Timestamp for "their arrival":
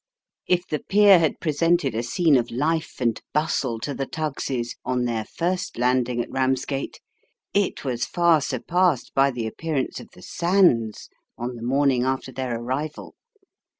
12.31-13.13